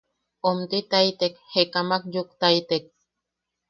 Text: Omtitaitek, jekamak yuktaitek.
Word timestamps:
Omtitaitek, 0.49 1.33
jekamak 1.53 2.03
yuktaitek. 2.13 2.83